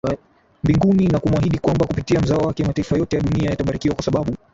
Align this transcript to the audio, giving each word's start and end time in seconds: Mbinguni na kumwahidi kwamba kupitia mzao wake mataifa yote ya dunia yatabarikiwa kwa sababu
Mbinguni 0.63 1.07
na 1.07 1.19
kumwahidi 1.19 1.59
kwamba 1.59 1.85
kupitia 1.87 2.19
mzao 2.21 2.39
wake 2.39 2.63
mataifa 2.63 2.97
yote 2.97 3.15
ya 3.15 3.21
dunia 3.21 3.49
yatabarikiwa 3.49 3.95
kwa 3.95 4.03
sababu 4.03 4.35